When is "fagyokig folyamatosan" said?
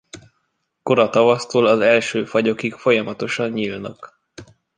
2.25-3.49